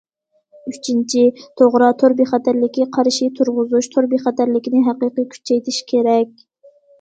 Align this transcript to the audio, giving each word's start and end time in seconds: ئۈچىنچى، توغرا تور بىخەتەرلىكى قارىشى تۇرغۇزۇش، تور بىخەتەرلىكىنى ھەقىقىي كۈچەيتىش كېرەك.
ئۈچىنچى، 0.69 1.25
توغرا 1.61 1.89
تور 2.03 2.15
بىخەتەرلىكى 2.21 2.87
قارىشى 2.97 3.27
تۇرغۇزۇش، 3.41 3.91
تور 3.97 4.09
بىخەتەرلىكىنى 4.15 4.83
ھەقىقىي 4.89 5.29
كۈچەيتىش 5.37 5.79
كېرەك. 5.93 6.35